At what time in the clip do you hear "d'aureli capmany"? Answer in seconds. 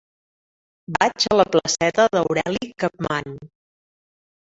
2.17-3.41